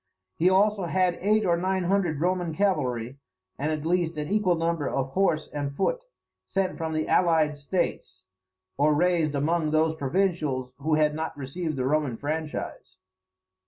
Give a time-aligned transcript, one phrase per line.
[0.37, 3.19] He had also eight or nine hundred Roman cavalry,
[3.59, 6.05] and at least an equal number of horse and foot
[6.47, 8.25] sent from the allied states,
[8.77, 12.97] or raised among those provincials who had not received the Roman franchise.